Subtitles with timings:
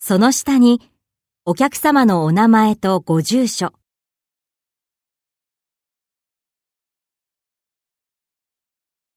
[0.00, 0.80] その下に
[1.44, 3.72] お客様のお名前とご住所、